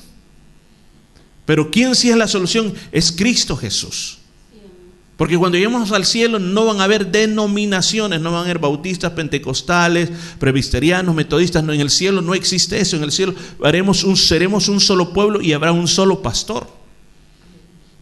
[1.45, 2.73] Pero ¿quién sí es la solución?
[2.91, 4.17] Es Cristo Jesús.
[5.15, 9.13] Porque cuando lleguemos al cielo no van a haber denominaciones, no van a haber bautistas,
[9.13, 11.63] pentecostales, presbiterianos, metodistas.
[11.63, 12.97] No, en el cielo no existe eso.
[12.97, 16.67] En el cielo haremos un, seremos un solo pueblo y habrá un solo pastor.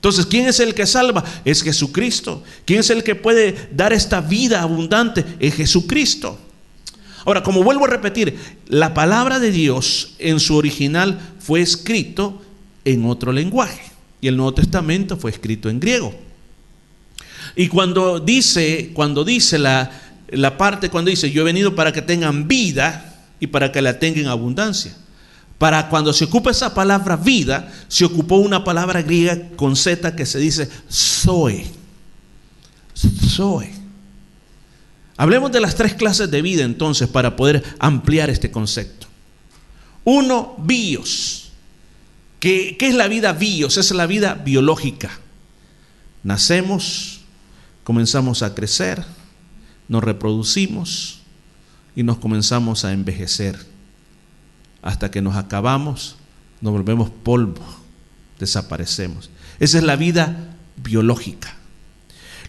[0.05, 1.23] Entonces, ¿quién es el que salva?
[1.45, 2.43] Es Jesucristo.
[2.63, 5.25] ¿Quién es el que puede dar esta vida abundante?
[5.39, 6.37] Es Jesucristo.
[7.25, 8.37] Ahora, como vuelvo a repetir,
[8.67, 12.39] la palabra de Dios en su original fue escrito
[12.83, 13.81] en otro lenguaje
[14.21, 16.13] y el Nuevo Testamento fue escrito en griego.
[17.55, 19.89] Y cuando dice, cuando dice la,
[20.29, 23.97] la parte, cuando dice, yo he venido para que tengan vida y para que la
[23.97, 24.95] tengan en abundancia.
[25.57, 30.25] Para cuando se ocupa esa palabra vida, se ocupó una palabra griega con Z que
[30.25, 31.65] se dice zoe.
[32.95, 33.71] Zoe.
[35.17, 39.07] Hablemos de las tres clases de vida entonces para poder ampliar este concepto.
[40.03, 41.51] Uno, bios.
[42.39, 43.77] ¿Qué, ¿Qué, es la vida bios?
[43.77, 45.19] Es la vida biológica.
[46.23, 47.21] Nacemos,
[47.83, 49.05] comenzamos a crecer,
[49.87, 51.21] nos reproducimos
[51.95, 53.74] y nos comenzamos a envejecer.
[54.85, 56.15] Hasta que nos acabamos,
[56.61, 57.65] nos volvemos polvo,
[58.39, 59.31] desaparecemos.
[59.59, 61.57] Esa es la vida biológica.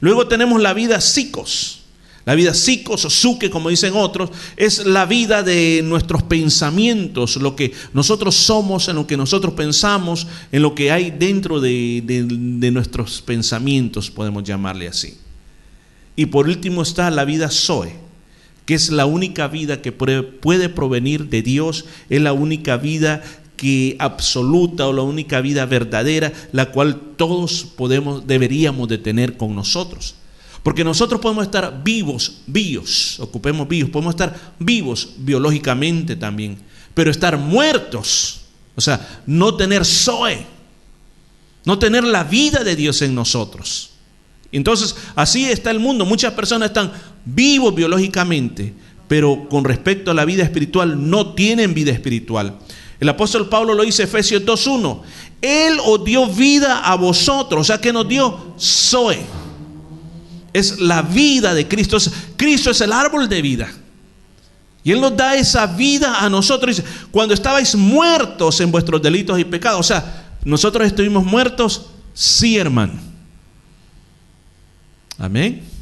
[0.01, 1.81] Luego tenemos la vida psicos.
[2.27, 7.57] La vida psicos o suke, como dicen otros, es la vida de nuestros pensamientos, lo
[7.57, 12.70] que nosotros somos, en lo que nosotros pensamos, en lo que hay dentro de, de
[12.70, 15.16] nuestros pensamientos, podemos llamarle así.
[16.16, 18.06] Y por último está la vida Zoe,
[18.66, 23.22] que es la única vida que puede provenir de Dios, es la única vida
[23.57, 29.55] que absoluta o la única vida verdadera, la cual todos podemos, deberíamos de tener con
[29.55, 30.16] nosotros.
[30.62, 36.59] Porque nosotros podemos estar vivos, vivos, ocupemos vivos, podemos estar vivos biológicamente también,
[36.92, 38.40] pero estar muertos,
[38.74, 40.44] o sea, no tener Zoe,
[41.64, 43.90] no tener la vida de Dios en nosotros.
[44.50, 46.05] Entonces, así está el mundo.
[46.05, 46.92] Muchas personas están
[47.27, 48.73] vivos biológicamente,
[49.09, 52.59] pero con respecto a la vida espiritual no tienen vida espiritual.
[52.99, 55.03] El apóstol Pablo lo dice Efesios 2.1.
[55.43, 59.19] Él os dio vida a vosotros, o sea que nos dio Zoe.
[60.53, 61.99] Es la vida de Cristo.
[62.37, 63.71] Cristo es el árbol de vida.
[64.83, 66.83] Y Él nos da esa vida a nosotros.
[67.11, 72.95] Cuando estabais muertos en vuestros delitos y pecados, o sea, nosotros estuvimos muertos, sí, hermano.
[75.19, 75.76] Amén.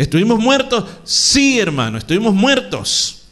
[0.00, 0.84] ¿Estuvimos muertos?
[1.04, 3.24] Sí, hermano, estuvimos muertos.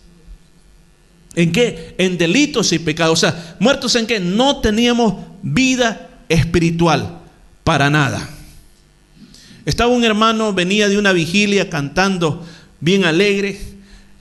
[1.35, 1.95] ¿En qué?
[1.97, 3.19] En delitos y pecados.
[3.19, 4.21] O sea, muertos en qué?
[4.21, 7.21] No teníamos vida espiritual
[7.65, 8.29] para nada.
[9.65, 12.47] Estaba un hermano, venía de una vigilia cantando
[12.81, 13.59] bien alegre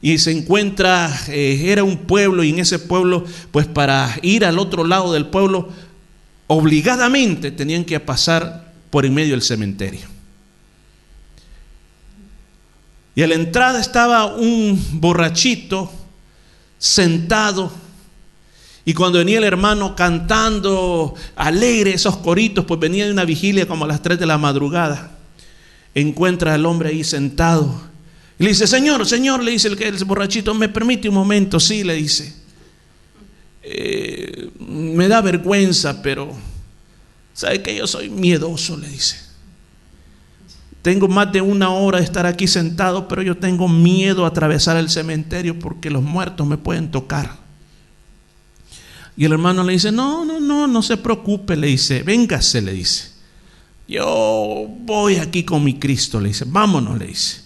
[0.02, 4.58] y se encuentra, eh, era un pueblo y en ese pueblo, pues para ir al
[4.58, 5.68] otro lado del pueblo,
[6.48, 10.17] obligadamente tenían que pasar por en medio del cementerio.
[13.18, 15.92] Y a la entrada estaba un borrachito
[16.78, 17.72] sentado.
[18.86, 23.86] Y cuando venía el hermano cantando alegre esos coritos, pues venía de una vigilia como
[23.86, 25.18] a las 3 de la madrugada.
[25.96, 27.74] Encuentra al hombre ahí sentado.
[28.38, 31.84] Y le dice, Señor, Señor, le dice el, el borrachito, me permite un momento, sí,
[31.84, 32.36] le dice.
[33.64, 36.32] Eh, me da vergüenza, pero
[37.34, 38.78] ¿sabe que yo soy miedoso?
[38.78, 39.27] Le dice.
[40.88, 44.78] Tengo más de una hora de estar aquí sentado, pero yo tengo miedo a atravesar
[44.78, 47.36] el cementerio porque los muertos me pueden tocar.
[49.18, 52.72] Y el hermano le dice, no, no, no, no se preocupe, le dice, véngase, le
[52.72, 53.10] dice.
[53.86, 57.42] Yo voy aquí con mi Cristo, le dice, vámonos, le dice.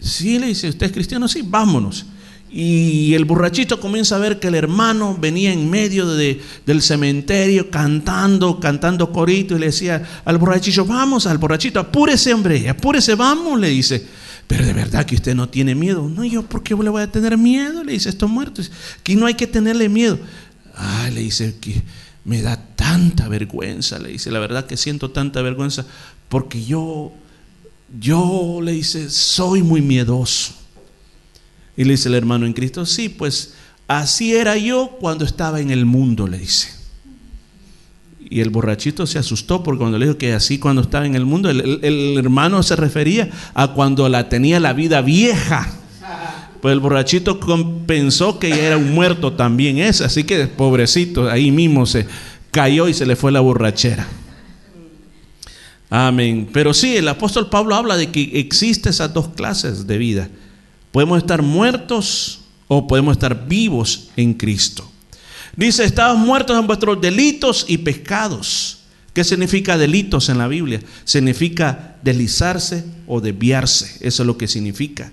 [0.00, 1.28] Sí, le dice, ¿usted es cristiano?
[1.28, 2.06] Sí, vámonos.
[2.52, 8.60] Y el borrachito comienza a ver que el hermano venía en medio del cementerio cantando,
[8.60, 13.70] cantando corito y le decía al borrachito, vamos al borrachito, apúrese hombre, apúrese, vamos, le
[13.70, 14.06] dice.
[14.46, 16.06] Pero de verdad que usted no tiene miedo.
[16.08, 17.82] No, yo, ¿por qué le voy a tener miedo?
[17.84, 18.70] Le dice, estos muertos.
[19.00, 20.18] Aquí no hay que tenerle miedo.
[20.76, 21.82] Ay, le dice, que
[22.24, 25.86] me da tanta vergüenza, le dice, la verdad que siento tanta vergüenza
[26.28, 27.12] porque yo,
[27.98, 30.61] yo, le dice, soy muy miedoso.
[31.76, 33.54] Y le dice el hermano en Cristo, sí, pues
[33.88, 36.82] así era yo cuando estaba en el mundo, le dice.
[38.32, 41.26] Y el borrachito se asustó porque cuando le dijo que así cuando estaba en el
[41.26, 45.70] mundo, el, hermano se refería a cuando la tenía la vida vieja.
[46.62, 47.40] Pues el borrachito
[47.86, 52.06] pensó que ya era un muerto también ese, así que pobrecito, ahí mismo se
[52.52, 54.06] cayó y se le fue la borrachera.
[55.90, 56.48] Amén.
[56.52, 60.30] Pero sí, el apóstol Pablo habla de que existen esas dos clases de vida.
[60.92, 64.88] Podemos estar muertos o podemos estar vivos en Cristo.
[65.56, 68.78] Dice, estabas muertos en vuestros delitos y pecados.
[69.12, 70.80] ¿Qué significa delitos en la Biblia?
[71.04, 73.96] Significa deslizarse o desviarse.
[74.00, 75.12] Eso es lo que significa.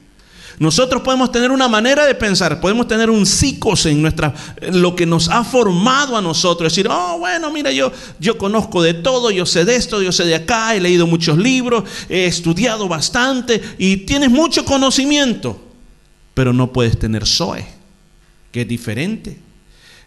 [0.58, 4.34] Nosotros podemos tener una manera de pensar, podemos tener un psicos en nuestra,
[4.74, 6.74] lo que nos ha formado a nosotros.
[6.74, 10.26] Decir, oh, bueno, mira, yo, yo conozco de todo, yo sé de esto, yo sé
[10.26, 15.69] de acá, he leído muchos libros, he estudiado bastante y tienes mucho conocimiento
[16.40, 17.66] pero no puedes tener Zoe,
[18.50, 19.38] que es diferente.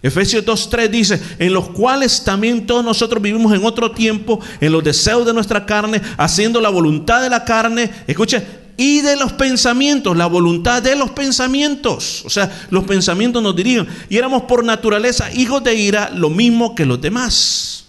[0.03, 4.83] Efesios 2.3 dice, en los cuales también todos nosotros vivimos en otro tiempo, en los
[4.83, 8.43] deseos de nuestra carne, haciendo la voluntad de la carne, escuche,
[8.79, 12.23] y de los pensamientos, la voluntad de los pensamientos.
[12.25, 13.87] O sea, los pensamientos nos dirigen.
[14.09, 17.85] Y éramos por naturaleza hijos de ira, lo mismo que los demás.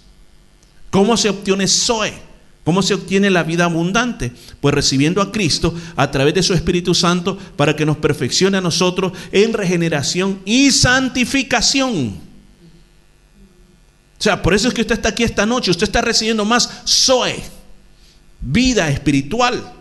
[0.89, 2.13] ¿Cómo se obtiene Zoe?
[2.63, 4.31] ¿Cómo se obtiene la vida abundante?
[4.61, 8.61] Pues recibiendo a Cristo a través de su Espíritu Santo para que nos perfeccione a
[8.61, 12.07] nosotros en regeneración y santificación.
[14.17, 16.69] O sea, por eso es que usted está aquí esta noche, usted está recibiendo más
[16.87, 17.43] Zoe,
[18.39, 19.73] vida espiritual.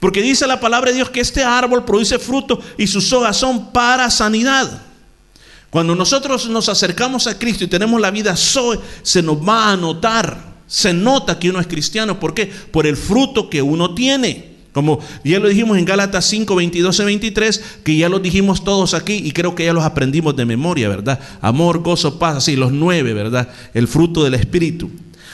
[0.00, 3.70] Porque dice la palabra de Dios que este árbol produce fruto y sus hojas son
[3.70, 4.82] para sanidad.
[5.68, 9.76] Cuando nosotros nos acercamos a Cristo y tenemos la vida Zoe, se nos va a
[9.76, 12.20] notar se nota que uno es cristiano.
[12.20, 12.46] ¿Por qué?
[12.46, 14.50] Por el fruto que uno tiene.
[14.72, 18.94] Como ya lo dijimos en Gálatas 5, 22 y 23, que ya lo dijimos todos
[18.94, 21.18] aquí y creo que ya los aprendimos de memoria, ¿verdad?
[21.40, 23.48] Amor, gozo, paz, así, los nueve, ¿verdad?
[23.74, 24.88] El fruto del Espíritu.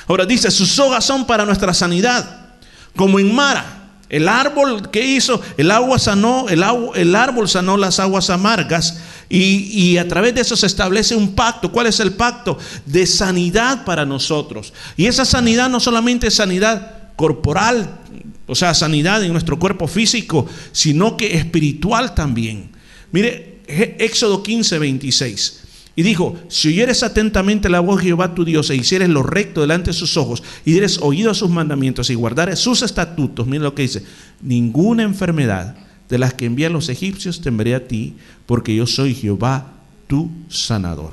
[0.09, 2.55] Ahora dice, sus hojas son para nuestra sanidad,
[2.97, 3.91] como en Mara.
[4.09, 9.97] El árbol que hizo, el agua sanó, el, el árbol sanó las aguas amargas y,
[9.97, 11.73] a través de eso se establece un pacto.
[11.73, 12.59] ¿Cuál es el pacto?
[12.85, 14.73] De sanidad para nosotros.
[14.97, 17.99] Y esa sanidad no solamente es sanidad corporal,
[18.47, 22.71] o sea, sanidad en nuestro cuerpo físico, sino que espiritual también.
[23.11, 25.61] Mire, Éxodo 15, 26.
[25.99, 29.63] Y dijo, si oyeres atentamente la voz de Jehová tu Dios e hicieres lo recto
[29.63, 33.65] delante de sus ojos y dieres oído a sus mandamientos y guardares sus estatutos, mire
[33.65, 34.05] lo que dice,
[34.43, 35.75] ninguna enfermedad
[36.09, 38.15] de las que envían los egipcios tendré a ti,
[38.47, 39.73] porque yo soy Jehová
[40.07, 41.13] tu sanador.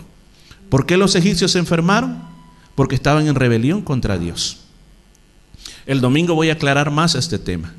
[0.69, 2.21] ¿Por qué los egipcios se enfermaron?
[2.75, 4.59] Porque estaban en rebelión contra Dios.
[5.85, 7.73] El domingo voy a aclarar más este tema.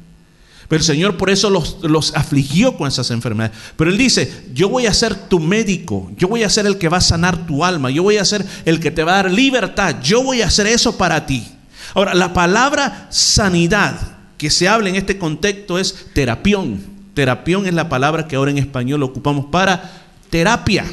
[0.68, 3.56] Pero el Señor por eso los, los, afligió con esas enfermedades.
[3.76, 6.88] Pero Él dice, yo voy a ser tu médico, yo voy a ser el que
[6.88, 9.30] va a sanar tu alma, yo voy a ser el que te va a dar
[9.30, 11.46] libertad, yo voy a hacer eso para ti.
[11.94, 16.93] Ahora, la palabra sanidad que se habla en este contexto es terapión.
[17.14, 20.84] Terapión es la palabra que ahora en español ocupamos para terapia.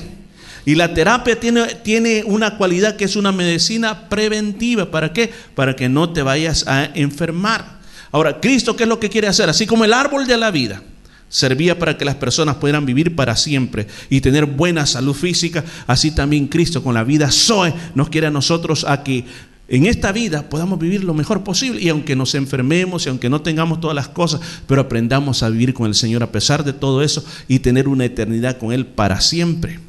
[0.65, 4.91] Y la terapia tiene, tiene, una cualidad que es una medicina preventiva.
[4.91, 5.31] ¿Para qué?
[5.55, 7.79] Para que no te vayas a enfermar.
[8.11, 9.49] Ahora, Cristo, ¿qué es lo que quiere hacer?
[9.49, 10.83] Así como el árbol de la vida
[11.31, 16.11] servía para que las personas pudieran vivir para siempre y tener buena salud física, así
[16.11, 19.25] también Cristo con la vida Zoe nos quiere a nosotros a que
[19.71, 23.41] en esta vida podamos vivir lo mejor posible y aunque nos enfermemos y aunque no
[23.41, 27.01] tengamos todas las cosas, pero aprendamos a vivir con el Señor a pesar de todo
[27.01, 29.79] eso y tener una eternidad con Él para siempre.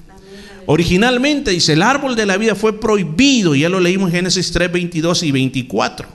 [0.66, 4.70] Originalmente dice, el árbol de la vida fue prohibido, ya lo leímos en Génesis 3,
[4.70, 6.06] 22 y 24.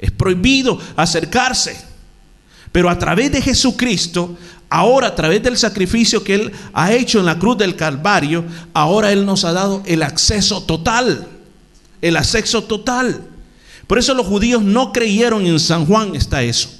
[0.00, 1.76] Es prohibido acercarse.
[2.72, 4.36] Pero a través de Jesucristo,
[4.68, 8.44] ahora a través del sacrificio que Él ha hecho en la cruz del Calvario,
[8.74, 11.28] ahora Él nos ha dado el acceso total
[12.02, 13.28] el asexo total.
[13.86, 16.70] Por eso los judíos no creyeron en San Juan, está eso.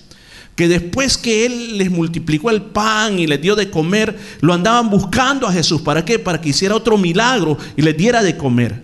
[0.57, 4.91] Que después que Él les multiplicó el pan y les dio de comer, lo andaban
[4.91, 5.83] buscando a Jesús.
[5.83, 6.19] ¿Para qué?
[6.19, 8.83] Para que hiciera otro milagro y les diera de comer.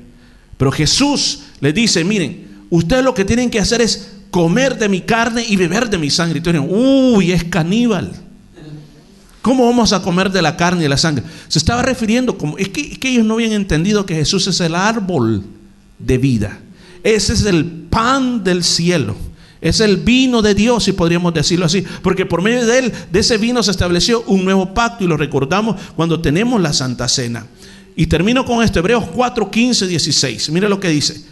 [0.58, 5.00] Pero Jesús les dice, miren, ustedes lo que tienen que hacer es comer de mi
[5.00, 6.38] carne y beber de mi sangre.
[6.38, 8.12] Y dijeron, uy, es caníbal.
[9.40, 11.24] ¿Cómo vamos a comer de la carne y la sangre?
[11.48, 14.76] Se estaba refiriendo como, que, es que ellos no habían entendido que Jesús es el
[14.76, 15.42] árbol
[16.04, 16.60] de vida.
[17.02, 19.16] Ese es el pan del cielo.
[19.60, 21.84] Es el vino de Dios, si podríamos decirlo así.
[22.02, 25.16] Porque por medio de él, de ese vino se estableció un nuevo pacto y lo
[25.16, 27.46] recordamos cuando tenemos la Santa Cena.
[27.94, 30.50] Y termino con esto, Hebreos 4, 15, 16.
[30.50, 31.24] Mire lo que dice.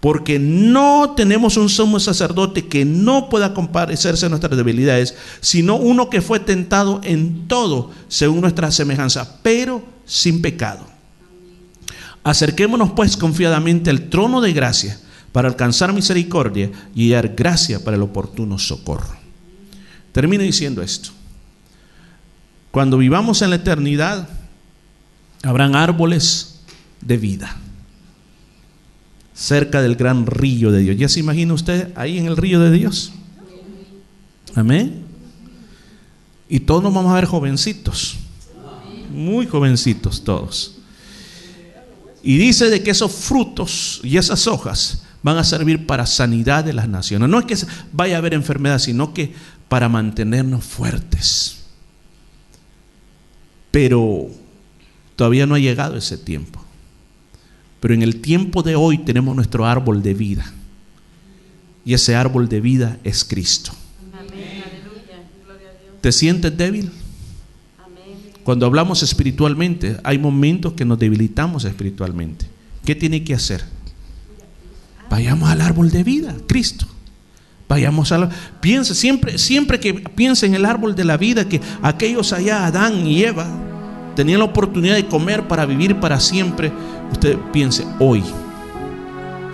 [0.00, 6.08] Porque no tenemos un sumo sacerdote que no pueda comparecerse a nuestras debilidades, sino uno
[6.10, 10.93] que fue tentado en todo según nuestra semejanza, pero sin pecado.
[12.24, 14.98] Acerquémonos pues confiadamente al trono de gracia
[15.30, 19.14] para alcanzar misericordia y hallar gracia para el oportuno socorro.
[20.12, 21.10] Termino diciendo esto.
[22.70, 24.28] Cuando vivamos en la eternidad,
[25.42, 26.60] habrán árboles
[27.00, 27.56] de vida
[29.34, 30.96] cerca del gran río de Dios.
[30.96, 33.12] ¿Ya se imagina usted ahí en el río de Dios?
[34.54, 35.02] Amén.
[36.48, 38.16] Y todos nos vamos a ver jovencitos,
[39.12, 40.78] muy jovencitos todos.
[42.26, 46.72] Y dice de que esos frutos y esas hojas van a servir para sanidad de
[46.72, 47.28] las naciones.
[47.28, 47.56] No es que
[47.92, 49.34] vaya a haber enfermedad, sino que
[49.68, 51.64] para mantenernos fuertes.
[53.70, 54.30] Pero
[55.16, 56.64] todavía no ha llegado ese tiempo.
[57.80, 60.50] Pero en el tiempo de hoy tenemos nuestro árbol de vida.
[61.84, 63.72] Y ese árbol de vida es Cristo.
[66.00, 66.90] ¿Te sientes débil?
[68.44, 72.46] Cuando hablamos espiritualmente, hay momentos que nos debilitamos espiritualmente.
[72.84, 73.64] ¿Qué tiene que hacer?
[75.08, 76.86] Vayamos al árbol de vida, Cristo.
[77.66, 78.30] Vayamos a la,
[78.60, 83.06] piense siempre, siempre que piense en el árbol de la vida, que aquellos allá, Adán
[83.06, 83.46] y Eva,
[84.14, 86.70] tenían la oportunidad de comer para vivir para siempre.
[87.10, 88.22] Usted piense, hoy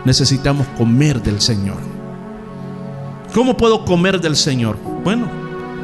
[0.05, 1.79] necesitamos comer del Señor.
[3.33, 4.77] ¿Cómo puedo comer del Señor?
[5.05, 5.29] Bueno,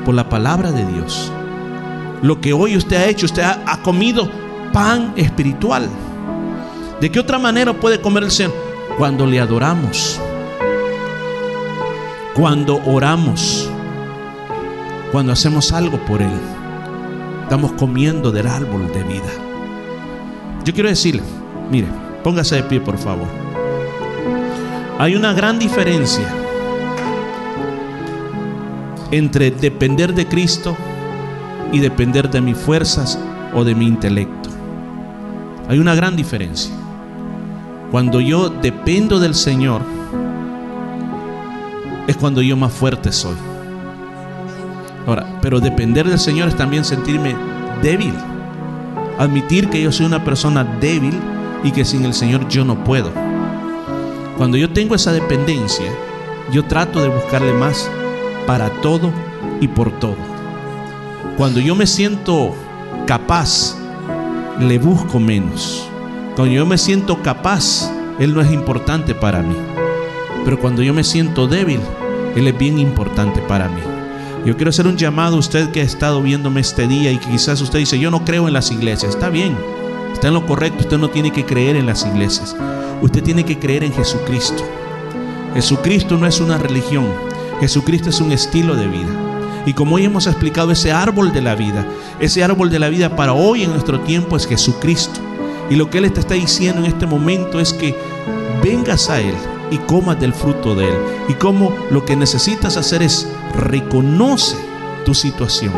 [0.05, 1.31] por la palabra de Dios.
[2.27, 4.29] Lo que hoy usted ha hecho, usted ha, comido
[4.72, 5.89] pan espiritual.
[7.01, 8.53] ¿De qué otra manera puede comer el Señor?
[8.99, 10.18] cuando le adoramos,
[12.35, 13.70] cuando oramos,
[15.12, 16.41] cuando hacemos algo por Él.
[17.45, 19.31] Estamos comiendo del árbol de vida.
[20.64, 21.22] Yo quiero decirle,
[21.70, 21.87] mire,
[22.24, 23.29] póngase de pie por favor.
[24.99, 26.27] Hay una gran diferencia
[29.12, 30.77] entre depender de Cristo
[31.73, 33.19] y depender de mis fuerzas
[33.55, 34.51] o de mi intelecto.
[35.69, 36.75] Hay una gran diferencia.
[37.91, 39.83] Cuando yo dependo del Señor,
[42.07, 43.37] es cuando yo más fuerte soy.
[45.07, 47.35] Ahora, pero depender del Señor es también sentirme
[47.83, 48.14] débil.
[49.19, 51.14] Admitir que yo soy una persona débil
[51.64, 53.11] y que sin el Señor yo no puedo.
[54.37, 55.87] Cuando yo tengo esa dependencia,
[56.53, 57.91] yo trato de buscarle más
[58.47, 59.11] para todo
[59.61, 60.36] y por todo.
[61.37, 62.55] Cuando yo me siento
[63.07, 63.76] capaz,
[64.59, 65.87] le busco menos.
[66.34, 69.55] Cuando yo me siento capaz, Él no es importante para mí.
[70.47, 71.80] Pero cuando yo me siento débil,
[72.37, 73.82] Él es bien importante para mí.
[74.47, 77.61] Yo quiero hacer un llamado a usted que ha estado viéndome este día y quizás
[77.61, 79.14] usted dice, yo no creo en las iglesias.
[79.14, 79.55] Está bien,
[80.14, 80.84] está en lo correcto.
[80.84, 82.57] Usted no tiene que creer en las iglesias.
[83.03, 84.62] Usted tiene que creer en Jesucristo.
[85.53, 87.09] Jesucristo no es una religión.
[87.61, 89.26] Jesucristo es un estilo de vida.
[89.67, 91.85] Y como hoy hemos explicado ese árbol de la vida,
[92.21, 95.21] ese árbol de la vida para hoy en nuestro tiempo es Jesucristo.
[95.69, 97.97] Y lo que Él te está diciendo en este momento es que
[98.62, 99.35] vengas a Él
[99.73, 100.95] y comas del fruto de Él.
[101.29, 104.57] Y como lo que necesitas hacer es reconoce
[105.05, 105.73] tu situación.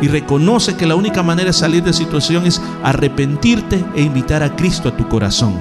[0.00, 4.54] Y reconoce que la única manera de salir de situación es arrepentirte e invitar a
[4.54, 5.54] Cristo a tu corazón.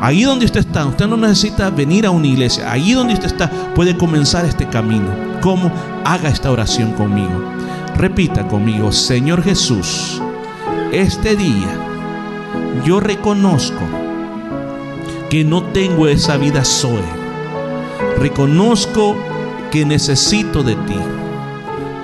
[0.00, 2.70] Ahí donde usted está, usted no necesita venir a una iglesia.
[2.70, 5.08] Ahí donde usted está, puede comenzar este camino.
[5.42, 5.72] ¿Cómo?
[6.04, 7.44] Haga esta oración conmigo.
[7.96, 10.20] Repita conmigo, Señor Jesús,
[10.92, 11.68] este día
[12.84, 13.78] yo reconozco
[15.28, 17.04] que no tengo esa vida Zoe.
[18.18, 19.16] Reconozco
[19.70, 20.96] que necesito de ti.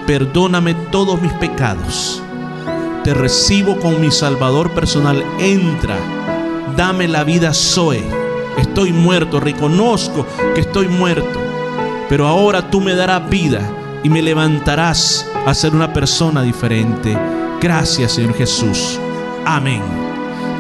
[0.07, 2.23] Perdóname todos mis pecados.
[3.03, 5.25] Te recibo con mi Salvador personal.
[5.41, 5.97] Entra.
[6.77, 8.05] Dame la vida Zoe.
[8.59, 9.41] Estoy muerto.
[9.41, 11.41] Reconozco que estoy muerto.
[12.09, 13.69] Pero ahora tú me darás vida
[14.07, 17.19] y me levantarás a ser una persona diferente.
[17.61, 19.01] Gracias Señor Jesús.
[19.45, 19.83] Amén.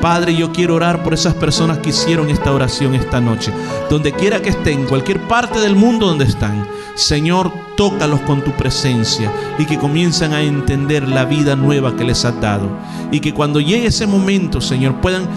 [0.02, 3.52] Padre, yo quiero orar por esas personas que hicieron esta oración esta noche.
[3.88, 6.66] Donde quiera que estén, cualquier parte del mundo donde están.
[6.96, 12.24] Señor, tócalos con tu presencia y que comiencen a entender la vida nueva que les
[12.24, 12.68] has dado.
[13.12, 15.28] Y que cuando llegue ese momento, Señor, puedan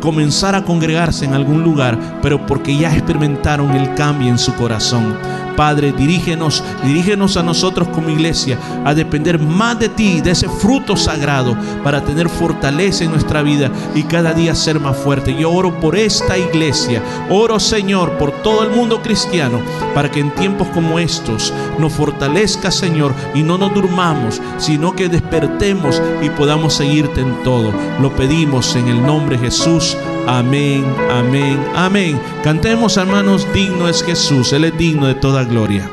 [0.00, 5.16] comenzar a congregarse en algún lugar, pero porque ya experimentaron el cambio en su corazón.
[5.56, 10.96] Padre, dirígenos, dirígenos a nosotros como iglesia a depender más de ti, de ese fruto
[10.96, 15.34] sagrado, para tener fortaleza en nuestra vida y cada día ser más fuerte.
[15.34, 19.60] Yo oro por esta iglesia, oro Señor por todo el mundo cristiano,
[19.94, 25.08] para que en tiempos como estos nos fortalezca Señor y no nos durmamos, sino que
[25.08, 27.72] despertemos y podamos seguirte en todo.
[28.00, 29.96] Lo pedimos en el nombre de Jesús.
[30.26, 32.20] Amén, amén, amén.
[32.42, 34.52] Cantemos, hermanos, digno es Jesús.
[34.52, 35.88] Él es digno de toda gloria.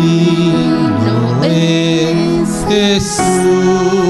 [0.00, 4.01] Digno es Jesús.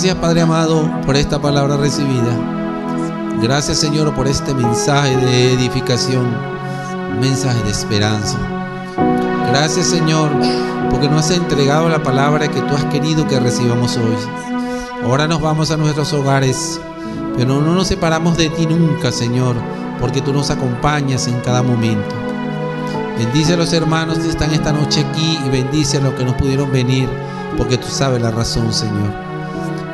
[0.00, 2.34] Gracias Padre amado por esta palabra recibida.
[3.42, 6.26] Gracias Señor por este mensaje de edificación,
[7.20, 8.38] mensaje de esperanza.
[9.50, 10.30] Gracias Señor
[10.88, 14.16] porque nos has entregado la palabra que tú has querido que recibamos hoy.
[15.04, 16.80] Ahora nos vamos a nuestros hogares,
[17.36, 19.54] pero no nos separamos de ti nunca Señor,
[20.00, 22.14] porque tú nos acompañas en cada momento.
[23.18, 26.34] Bendice a los hermanos que están esta noche aquí y bendice a los que no
[26.38, 27.06] pudieron venir,
[27.58, 29.29] porque tú sabes la razón Señor.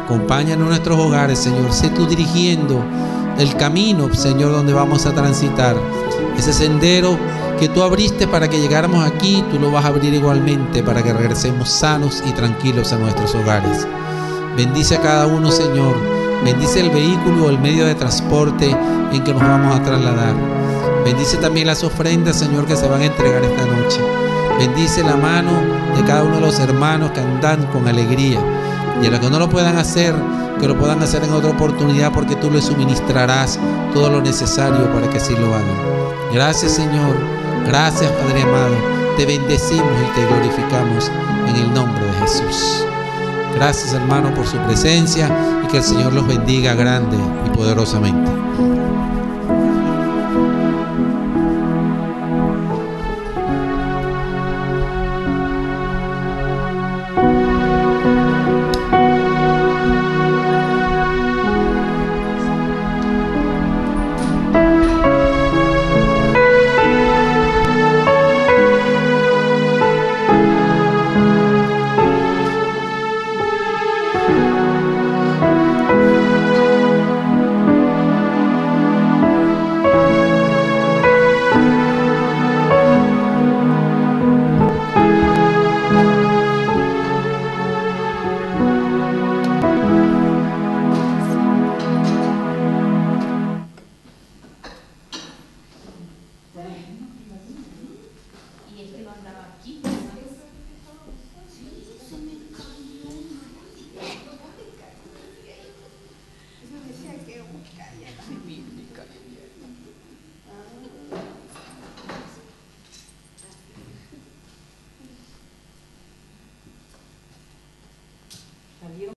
[0.06, 1.72] Acompáñanos en nuestros hogares, Señor.
[1.72, 2.80] Sé tú dirigiendo
[3.40, 5.74] el camino, Señor, donde vamos a transitar.
[6.38, 7.18] Ese sendero
[7.58, 11.12] que tú abriste para que llegáramos aquí, tú lo vas a abrir igualmente para que
[11.12, 13.84] regresemos sanos y tranquilos a nuestros hogares.
[14.56, 15.96] Bendice a cada uno, Señor.
[16.44, 18.76] Bendice el vehículo o el medio de transporte
[19.12, 20.36] en que nos vamos a trasladar.
[21.04, 24.00] Bendice también las ofrendas, Señor, que se van a entregar esta noche.
[24.56, 25.50] Bendice la mano
[25.96, 28.38] de cada uno de los hermanos que andan con alegría
[29.02, 30.14] Y a los que no lo puedan hacer,
[30.60, 33.58] que lo puedan hacer en otra oportunidad porque tú les suministrarás
[33.92, 35.76] todo lo necesario para que así lo hagan.
[36.32, 37.16] Gracias Señor,
[37.66, 38.74] gracias Padre amado,
[39.16, 41.10] te bendecimos y te glorificamos
[41.48, 42.84] en el nombre de Jesús.
[43.54, 45.30] Gracias hermano por su presencia
[45.64, 47.16] y que el Señor los bendiga grande
[47.46, 48.75] y poderosamente.